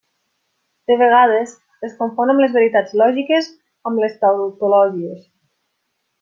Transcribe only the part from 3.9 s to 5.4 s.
amb les tautologies.